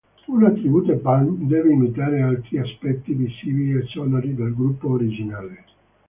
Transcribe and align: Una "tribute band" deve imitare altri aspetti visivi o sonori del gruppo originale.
Una 0.27 0.49
"tribute 0.51 0.93
band" 0.95 1.43
deve 1.43 1.73
imitare 1.73 2.21
altri 2.23 2.57
aspetti 2.57 3.13
visivi 3.13 3.75
o 3.75 3.85
sonori 3.85 4.33
del 4.33 4.55
gruppo 4.55 4.89
originale. 4.89 5.63